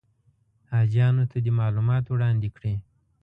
حاجیانو 0.71 1.23
ته 1.31 1.37
دې 1.45 1.51
معلومات 1.59 2.03
وړاندې 2.07 2.49
کړي. 2.57 2.75